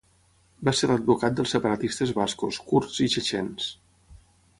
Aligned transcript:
Va 0.67 0.71
ser 0.77 0.87
l'advocat 0.91 1.35
dels 1.39 1.53
separatistes 1.55 2.13
bascos, 2.21 2.59
kurds 2.71 2.99
i 3.09 3.11
txetxens. 3.17 3.69